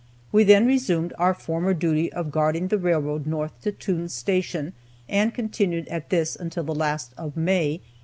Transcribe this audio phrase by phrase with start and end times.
[0.31, 4.73] We then resumed our former duty of guarding the railroad north to Toone's Station,
[5.07, 7.99] and continued at this until the last of May, 1863.